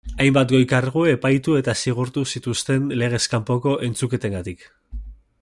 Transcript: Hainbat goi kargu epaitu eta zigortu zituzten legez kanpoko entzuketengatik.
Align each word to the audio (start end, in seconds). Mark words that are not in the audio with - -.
Hainbat 0.23 0.51
goi 0.53 0.61
kargu 0.69 1.03
epaitu 1.11 1.57
eta 1.59 1.75
zigortu 1.83 2.23
zituzten 2.37 2.89
legez 3.03 3.23
kanpoko 3.35 3.77
entzuketengatik. 3.91 4.67